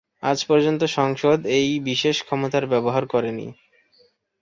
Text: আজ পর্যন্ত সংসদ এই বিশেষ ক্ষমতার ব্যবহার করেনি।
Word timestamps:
আজ 0.23 0.39
পর্যন্ত 0.45 0.81
সংসদ 0.97 1.39
এই 1.57 1.69
বিশেষ 1.81 2.17
ক্ষমতার 2.23 2.63
ব্যবহার 2.67 3.03
করেনি। 3.05 3.47